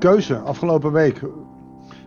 [0.00, 1.22] keuze afgelopen week.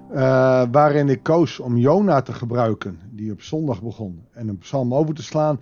[0.09, 2.99] eh, waarin ik koos om Jona te gebruiken.
[3.11, 4.25] Die op zondag begon.
[4.31, 5.61] En een psalm over te slaan.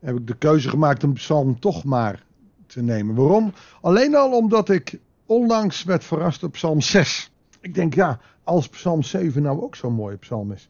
[0.00, 2.24] Heb ik de keuze gemaakt om psalm toch maar
[2.66, 3.14] te nemen.
[3.14, 3.52] Waarom?
[3.80, 7.30] Alleen al omdat ik onlangs werd verrast op psalm 6.
[7.60, 10.68] Ik denk ja, als psalm 7 nou ook zo'n mooie psalm is.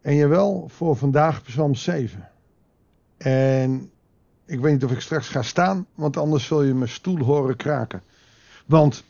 [0.00, 2.28] En jawel, voor vandaag psalm 7.
[3.16, 3.90] En
[4.46, 7.56] ik weet niet of ik straks ga staan, want anders zul je mijn stoel horen
[7.56, 8.02] kraken.
[8.66, 9.04] Want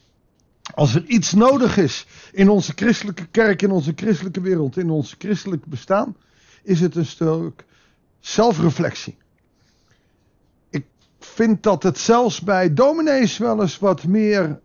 [0.74, 5.14] als er iets nodig is in onze christelijke kerk, in onze christelijke wereld, in ons
[5.18, 6.16] christelijk bestaan,
[6.62, 7.64] is het een stuk
[8.20, 9.16] zelfreflectie.
[10.70, 10.86] Ik
[11.18, 14.60] vind dat het zelfs bij dominees wel eens wat meer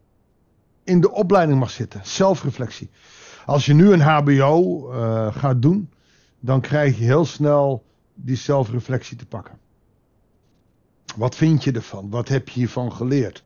[0.83, 2.01] in de opleiding mag zitten.
[2.03, 2.89] Zelfreflectie.
[3.45, 5.89] Als je nu een HBO uh, gaat doen,
[6.39, 7.83] dan krijg je heel snel
[8.13, 9.59] die zelfreflectie te pakken.
[11.15, 12.09] Wat vind je ervan?
[12.09, 13.43] Wat heb je hiervan geleerd?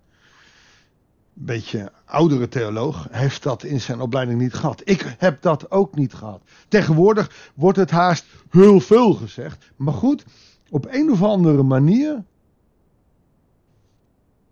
[1.38, 4.82] Beetje oudere theoloog heeft dat in zijn opleiding niet gehad.
[4.84, 6.42] Ik heb dat ook niet gehad.
[6.68, 9.72] Tegenwoordig wordt het haast heel veel gezegd.
[9.76, 10.26] Maar goed,
[10.70, 12.24] op een of andere manier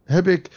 [0.03, 0.49] heb ik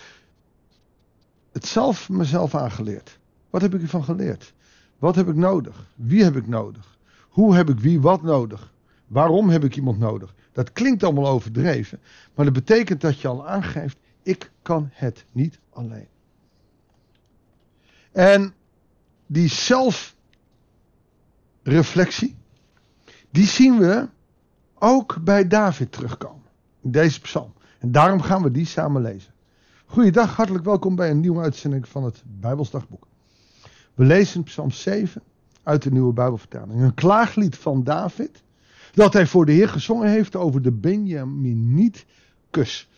[1.53, 3.19] het zelf mezelf aangeleerd.
[3.51, 4.55] Wat heb ik ervan geleerd?
[4.99, 5.91] Wat heb ik nodig?
[5.95, 6.99] Wie heb ik nodig?
[7.29, 8.73] Hoe heb ik wie wat nodig?
[9.07, 10.35] Waarom heb ik iemand nodig?
[10.53, 12.01] Dat klinkt allemaal overdreven,
[12.35, 16.09] maar dat betekent dat je al aangeeft: ik kan het niet alleen.
[18.17, 18.55] En
[19.27, 22.37] die zelfreflectie,
[23.31, 24.09] die zien we
[24.75, 26.45] ook bij David terugkomen.
[26.83, 27.53] In deze psalm.
[27.79, 29.33] En daarom gaan we die samen lezen.
[29.87, 33.07] Goeiedag, hartelijk welkom bij een nieuwe uitzending van het Bijbelsdagboek.
[33.95, 35.23] We lezen Psalm 7
[35.63, 36.81] uit de nieuwe Bijbelvertaling.
[36.81, 38.43] Een klaaglied van David
[38.93, 42.07] dat hij voor de Heer gezongen heeft over de Benjaminiet
[42.51, 42.89] kus.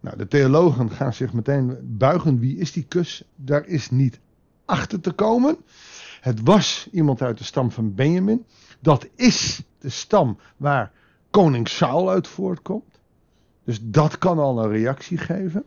[0.00, 2.38] Nou, de theologen gaan zich meteen buigen.
[2.38, 3.24] Wie is die kus?
[3.36, 4.22] Daar is niet
[4.64, 5.56] achter te komen.
[6.20, 8.44] Het was iemand uit de stam van Benjamin.
[8.80, 10.92] Dat is de stam waar
[11.30, 13.00] koning Saul uit voortkomt.
[13.64, 15.64] Dus dat kan al een reactie geven.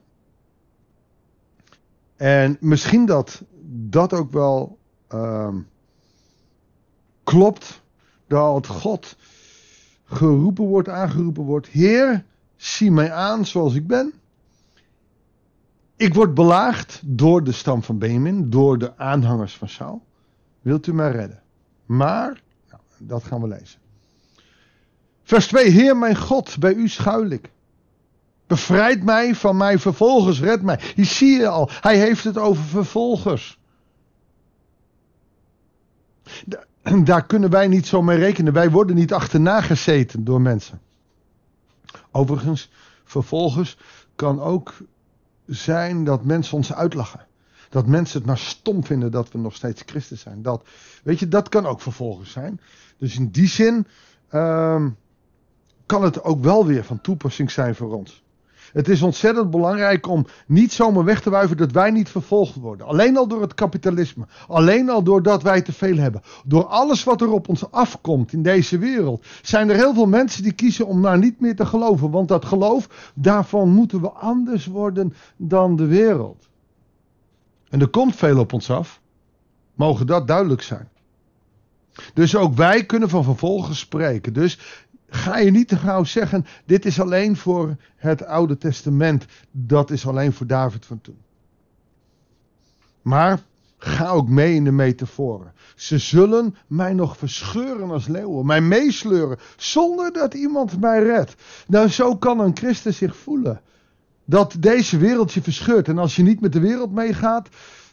[2.16, 4.78] En misschien dat dat ook wel
[5.14, 5.56] uh,
[7.24, 7.82] klopt.
[8.28, 9.16] Dat God
[10.06, 11.68] geroepen wordt, aangeroepen wordt.
[11.68, 12.26] Heer,
[12.56, 14.14] zie mij aan zoals ik ben.
[15.98, 20.06] Ik word belaagd door de stam van Benjamin, door de aanhangers van Saul.
[20.62, 21.42] Wilt u mij redden?
[21.86, 23.80] Maar, nou, dat gaan we lezen.
[25.24, 25.70] Vers 2.
[25.70, 27.52] Heer mijn God, bij u schuil ik.
[28.48, 30.80] Bevrijd mij van mijn vervolgers, red mij.
[30.96, 33.60] Hier zie je al, hij heeft het over vervolgers.
[37.04, 38.54] Daar kunnen wij niet zo mee rekenen.
[38.54, 40.82] Wij worden niet achterna gezeten door mensen.
[42.12, 42.72] Overigens,
[43.04, 43.78] vervolgers
[44.16, 44.74] kan ook
[45.48, 47.26] zijn dat mensen ons uitlachen.
[47.70, 50.42] Dat mensen het maar stom vinden dat we nog steeds christen zijn.
[50.42, 50.68] Dat,
[51.04, 52.60] weet je, dat kan ook vervolgers zijn.
[52.98, 53.88] Dus in die zin
[54.32, 54.98] um,
[55.86, 58.24] kan het ook wel weer van toepassing zijn voor ons.
[58.74, 62.88] Het is ontzettend belangrijk om niet zomaar weg te wuiven dat wij niet vervolgd worden.
[62.88, 64.28] Alleen al door het kapitalisme.
[64.48, 66.22] Alleen al doordat wij te veel hebben.
[66.46, 69.26] Door alles wat er op ons afkomt in deze wereld.
[69.42, 72.12] Zijn er heel veel mensen die kiezen om maar niet meer te geloven.
[72.12, 76.48] Want dat geloof, daarvan moeten we anders worden dan de wereld.
[77.70, 79.02] En er komt veel op ons af.
[79.76, 80.90] Mogen dat duidelijk zijn.
[82.14, 84.34] Dus ook wij kunnen van vervolgens spreken.
[84.34, 84.60] Dus
[85.10, 90.08] ga je niet te gauw zeggen: dit is alleen voor het Oude Testament, dat is
[90.08, 91.18] alleen voor David van toen.
[93.02, 93.40] Maar
[93.78, 95.54] ga ook mee in de metaforen.
[95.76, 101.36] Ze zullen mij nog verscheuren als leeuwen, mij meesleuren, zonder dat iemand mij redt.
[101.68, 103.62] Nou, zo kan een christen zich voelen.
[104.26, 105.88] Dat deze wereld je verscheurt.
[105.88, 107.50] En als je niet met de wereld meegaat,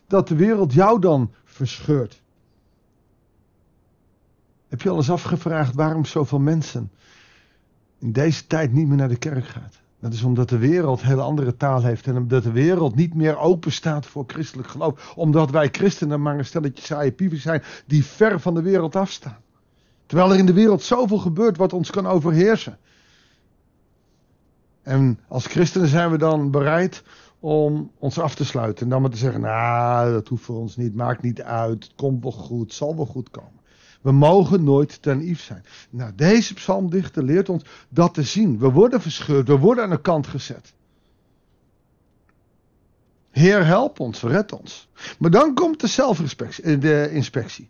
[0.06, 2.22] dat de wereld jou dan verscheurt.
[4.74, 6.90] Heb je al eens afgevraagd waarom zoveel mensen
[7.98, 9.80] in deze tijd niet meer naar de kerk gaat?
[10.00, 13.14] Dat is omdat de wereld een hele andere taal heeft en omdat de wereld niet
[13.14, 15.12] meer open staat voor christelijk geloof.
[15.16, 19.36] Omdat wij christenen maar een stelletje saaie pieven zijn die ver van de wereld afstaan.
[20.06, 22.78] Terwijl er in de wereld zoveel gebeurt wat ons kan overheersen.
[24.82, 27.02] En als christenen zijn we dan bereid
[27.40, 28.84] om ons af te sluiten.
[28.84, 31.92] En dan maar te zeggen, nou, dat hoeft voor ons niet, maakt niet uit, het
[31.96, 33.62] komt wel goed, het zal wel goed komen.
[34.04, 35.64] We mogen nooit naïef zijn.
[35.90, 38.58] Nou, deze psalmdichter leert ons dat te zien.
[38.58, 40.74] We worden verscheurd, we worden aan de kant gezet.
[43.30, 44.88] Heer, help ons, red ons.
[45.18, 46.78] Maar dan komt de zelfinspectie.
[47.10, 47.68] Inspectie.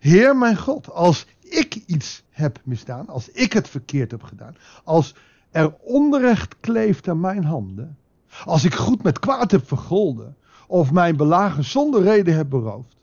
[0.00, 5.14] Heer, mijn God, als ik iets heb misdaan, als ik het verkeerd heb gedaan, als
[5.50, 7.98] er onrecht kleeft aan mijn handen,
[8.44, 10.36] als ik goed met kwaad heb vergolden,
[10.66, 12.96] of mijn belagen zonder reden heb beroofd,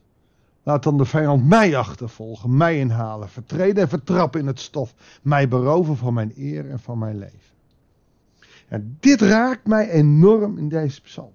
[0.65, 5.47] laat dan de vijand mij achtervolgen, mij inhalen, vertreden en vertrappen in het stof, mij
[5.47, 7.39] beroven van mijn eer en van mijn leven.
[8.67, 11.33] En dit raakt mij enorm in deze psalm.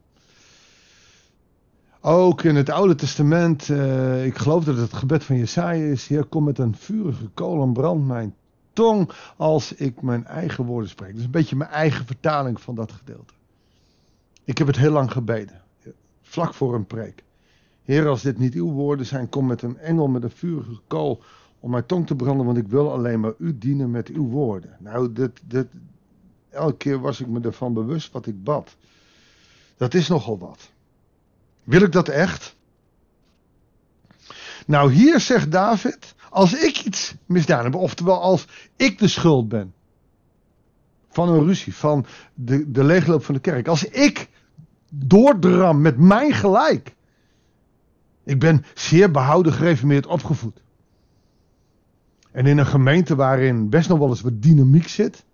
[2.00, 6.24] Ook in het Oude Testament, uh, ik geloof dat het gebed van Jesaja is, Heer,
[6.24, 8.34] kom met een vurige kolen, brand mijn
[8.72, 11.10] tong als ik mijn eigen woorden spreek.
[11.10, 13.34] Dat is een beetje mijn eigen vertaling van dat gedeelte.
[14.44, 15.60] Ik heb het heel lang gebeden,
[16.22, 17.22] vlak voor een preek.
[17.90, 21.22] Heer, als dit niet uw woorden zijn, kom met een engel met een vurige kool
[21.60, 24.76] om mijn tong te branden, want ik wil alleen maar u dienen met uw woorden.
[24.78, 25.66] Nou, dit, dit,
[26.50, 28.76] elke keer was ik me ervan bewust wat ik bad.
[29.76, 30.70] Dat is nogal wat.
[31.64, 32.56] Wil ik dat echt?
[34.66, 38.46] Nou, hier zegt David: als ik iets misdaan heb, oftewel als
[38.76, 39.74] ik de schuld ben
[41.08, 44.28] van een ruzie, van de, de leegloop van de kerk, als ik
[44.90, 46.98] doordram met mijn gelijk.
[48.30, 50.62] Ik ben zeer behouden gereformeerd opgevoed.
[52.30, 55.24] En in een gemeente waarin best nog wel eens wat dynamiek zit,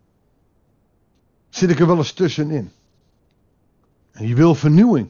[1.49, 2.71] zit ik er wel eens tussenin.
[4.13, 5.09] En je wil vernieuwing.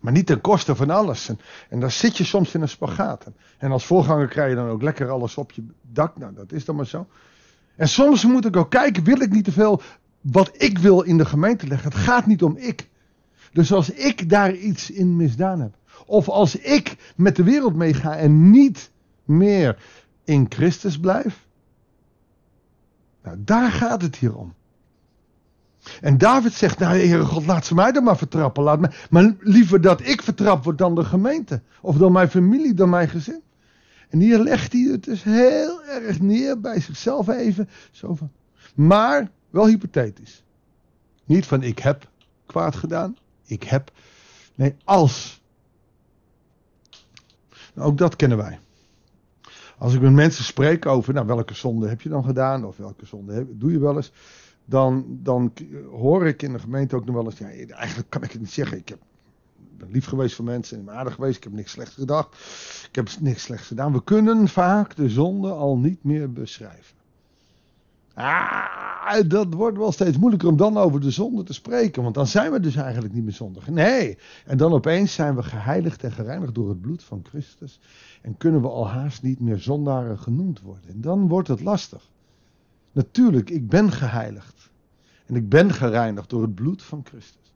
[0.00, 1.30] Maar niet ten koste van alles.
[1.68, 3.26] En, daar zit je soms in een spagaat.
[3.58, 6.16] En als voorganger krijg je dan ook lekker alles op je dak.
[6.16, 7.06] Nou, dat is dan maar zo.
[7.76, 9.82] En soms moet ik ook kijken, wil ik niet te veel
[10.20, 11.90] wat ik wil in de gemeente leggen.
[11.90, 12.88] Het gaat niet om ik.
[13.52, 15.74] Dus als ik daar iets in misdaan heb.
[16.06, 18.90] Of als ik met de wereld meega en niet
[19.24, 19.82] meer
[20.24, 21.46] in Christus blijf.
[23.22, 24.54] Nou, daar gaat het hier om.
[26.00, 28.62] En David zegt, nou Heere God, laat ze mij dan maar vertrappen.
[28.62, 31.62] Laat mij, maar liever dat ik vertrapt word dan de gemeente.
[31.80, 33.42] Of dan mijn familie, dan mijn gezin.
[34.08, 37.68] En hier legt hij het dus heel erg neer bij zichzelf even.
[37.90, 38.30] Zo van.
[38.74, 40.44] Maar wel hypothetisch.
[41.24, 42.08] Niet van ik heb
[42.46, 43.16] kwaad gedaan.
[43.46, 43.92] Ik heb.
[44.54, 45.42] Nee, als.
[47.76, 48.58] Ook dat kennen wij.
[49.78, 52.64] Als ik met mensen spreek over, nou welke zonde heb je dan gedaan?
[52.64, 54.12] Of welke zonde doe je wel eens?
[54.64, 55.52] dan, dan
[55.90, 58.50] hoor ik in de gemeente ook nog wel eens, ja, eigenlijk kan ik het niet
[58.52, 58.78] zeggen.
[58.78, 58.98] Ik heb,
[59.78, 61.36] ben lief geweest voor mensen en aardig geweest.
[61.36, 62.34] Ik heb niks slechts gedacht.
[62.88, 63.92] Ik heb niks slechts gedaan.
[63.92, 66.96] We kunnen vaak de zonde al niet meer beschrijven.
[68.14, 72.02] Ah, dat wordt wel steeds moeilijker om dan over de zonde te spreken.
[72.02, 73.68] Want dan zijn we dus eigenlijk niet meer zondig.
[73.68, 74.18] Nee.
[74.46, 77.80] En dan opeens zijn we geheiligd en gereinigd door het bloed van Christus.
[78.22, 80.90] En kunnen we al haast niet meer zondaren genoemd worden.
[80.90, 82.10] En dan wordt het lastig.
[82.92, 84.70] Natuurlijk, ik ben geheiligd.
[85.26, 87.54] En ik ben gereinigd door het bloed van Christus.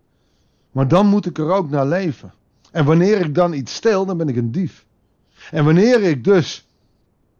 [0.72, 2.32] Maar dan moet ik er ook naar leven.
[2.72, 4.86] En wanneer ik dan iets steel, dan ben ik een dief.
[5.50, 6.68] En wanneer ik dus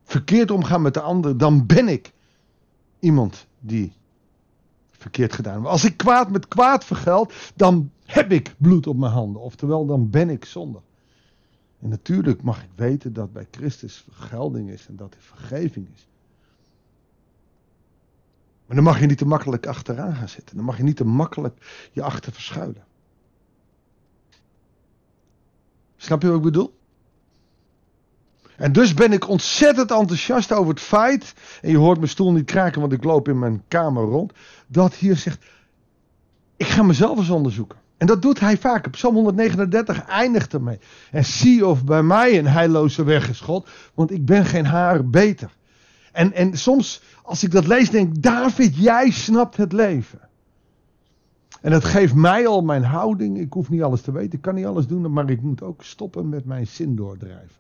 [0.05, 2.12] verkeerd omga met de ander, dan ben ik
[2.99, 3.93] iemand die
[4.91, 5.67] verkeerd gedaan heeft.
[5.67, 9.43] Als ik kwaad met kwaad vergeld, dan heb ik bloed op mijn handen.
[9.43, 10.83] Oftewel, dan ben ik zondig.
[11.81, 16.06] En natuurlijk mag ik weten dat bij Christus vergelding is en dat er vergeving is.
[18.67, 20.56] Maar dan mag je niet te makkelijk achteraan gaan zitten.
[20.56, 22.85] Dan mag je niet te makkelijk je achter verschuilen.
[25.97, 26.78] Snap je wat ik bedoel?
[28.59, 32.45] En dus ben ik ontzettend enthousiast over het feit, en je hoort mijn stoel niet
[32.45, 34.33] kraken, want ik loop in mijn kamer rond,
[34.67, 35.45] dat hier zegt,
[36.57, 37.79] ik ga mezelf eens onderzoeken.
[37.97, 38.91] En dat doet hij vaak.
[38.91, 40.79] Psalm 139 eindigt ermee.
[41.11, 45.09] En zie of bij mij een heilloze weg is, God, want ik ben geen haar
[45.09, 45.50] beter.
[46.12, 50.21] En, en soms, als ik dat lees, denk ik, David, jij snapt het leven.
[51.61, 53.38] En dat geeft mij al mijn houding.
[53.38, 55.85] Ik hoef niet alles te weten, ik kan niet alles doen, maar ik moet ook
[55.85, 57.57] stoppen met mijn zin doordrijven.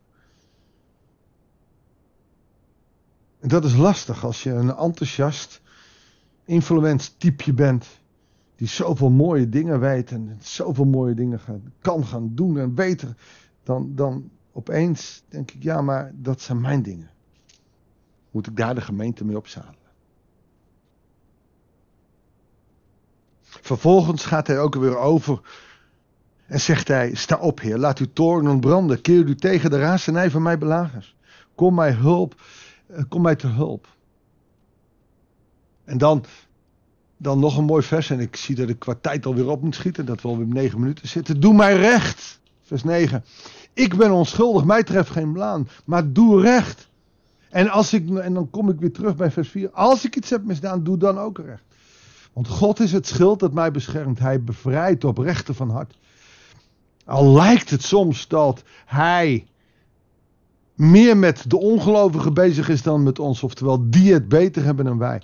[3.26, 5.60] En dat is lastig als je een enthousiast,
[6.44, 7.86] influent typeje bent.
[8.56, 11.40] Die zoveel mooie dingen weet en zoveel mooie dingen
[11.80, 13.14] kan gaan doen en beter.
[13.62, 17.10] Dan, dan opeens denk ik, ja, maar dat zijn mijn dingen
[18.30, 19.76] moet ik daar de gemeente mee opzadelen.
[23.42, 25.40] Vervolgens gaat hij ook weer over
[26.46, 29.00] en zegt hij: Sta op, Heer, laat uw toorn ontbranden.
[29.00, 31.16] Keer u tegen de razernij van mijn belagers.
[31.54, 32.42] Kom mij hulp,
[33.08, 33.88] kom mij te hulp.
[35.84, 36.24] En dan,
[37.16, 38.10] dan nog een mooi vers.
[38.10, 40.06] En ik zie dat ik qua tijd alweer op moet schieten.
[40.06, 41.40] Dat we alweer negen minuten zitten.
[41.40, 42.40] Doe mij recht.
[42.62, 43.24] Vers 9.
[43.72, 45.68] Ik ben onschuldig, mij treft geen blaan.
[45.84, 46.88] Maar doe recht.
[47.50, 49.70] En, als ik, en dan kom ik weer terug bij vers 4.
[49.70, 51.62] Als ik iets heb misdaan, doe dan ook recht.
[52.32, 54.18] Want God is het schild dat mij beschermt.
[54.18, 55.98] Hij bevrijdt oprechten van hart.
[57.04, 59.46] Al lijkt het soms dat hij
[60.78, 63.42] meer met de ongelovigen bezig is dan met ons.
[63.42, 65.22] Oftewel, die het beter hebben dan wij.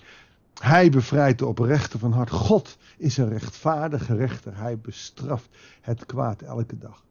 [0.60, 2.30] Hij bevrijdt de oprechten van hart.
[2.30, 4.56] God is een rechtvaardige rechter.
[4.56, 5.48] Hij bestraft
[5.80, 7.02] het kwaad elke dag.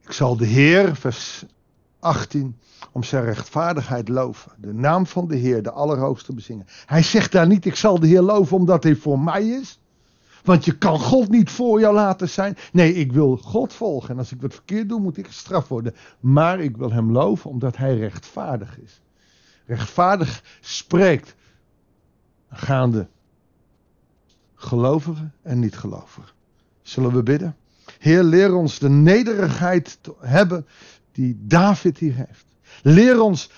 [0.00, 1.44] Ik zal de Heer, vers
[1.98, 2.56] 18,
[2.92, 4.52] om zijn rechtvaardigheid loven.
[4.56, 6.66] De naam van de Heer, de Allerhoogste bezingen.
[6.86, 9.80] Hij zegt daar niet, ik zal de Heer loven omdat hij voor mij is.
[10.42, 12.56] Want je kan God niet voor jou laten zijn.
[12.72, 14.10] Nee, ik wil God volgen.
[14.10, 15.94] En als ik wat verkeerd doe, moet ik gestraft worden.
[16.20, 19.00] Maar ik wil hem loven omdat hij rechtvaardig is.
[19.66, 21.34] Rechtvaardig spreekt
[22.50, 23.08] gaande
[24.54, 26.32] gelovigen en niet-gelovigen.
[26.82, 27.56] Zullen we bidden?
[27.98, 30.66] Heer, leer ons de nederigheid te hebben
[31.12, 32.46] die David hier heeft.
[32.82, 33.50] Leer ons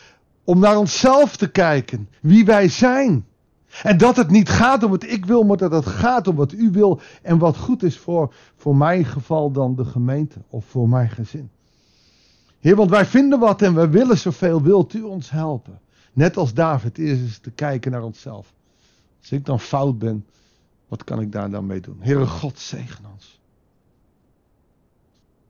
[0.45, 3.26] om naar onszelf te kijken, wie wij zijn.
[3.83, 6.52] En dat het niet gaat om wat ik wil, maar dat het gaat om wat
[6.52, 10.88] u wil en wat goed is voor, voor mijn geval dan de gemeente of voor
[10.88, 11.50] mijn gezin.
[12.61, 14.62] Heer, want wij vinden wat en we willen zoveel.
[14.62, 15.81] Wilt u ons helpen?
[16.12, 18.52] Net als David eerst eens te kijken naar onszelf.
[19.21, 20.26] Als ik dan fout ben,
[20.88, 21.97] wat kan ik daar dan mee doen?
[22.00, 23.40] Heere God, zegen ons.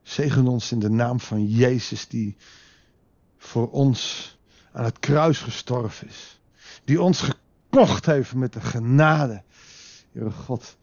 [0.02, 2.36] Zegen ons in de naam van Jezus die
[3.36, 4.32] voor ons
[4.72, 6.40] aan het kruis gestorven is.
[6.84, 7.30] Die ons
[7.74, 9.42] gekocht heeft met de genade.
[10.12, 10.76] Heere God.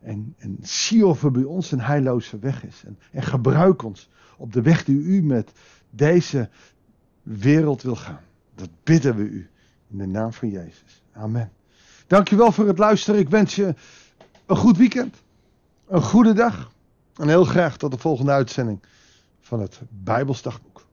[0.00, 2.82] En, en zie of er bij ons een heilloze weg is.
[2.86, 5.52] En, en gebruik ons op de weg die u met
[5.90, 6.48] deze
[7.22, 8.20] wereld wil gaan.
[8.54, 9.50] Dat bidden we u
[9.90, 11.02] in de naam van Jezus.
[11.12, 11.52] Amen.
[12.06, 13.20] Dankjewel voor het luisteren.
[13.20, 13.74] Ik wens je
[14.46, 15.22] een goed weekend.
[15.86, 16.72] Een goede dag.
[17.16, 18.82] En heel graag tot de volgende uitzending
[19.40, 20.86] van het Bijbelsdagboek.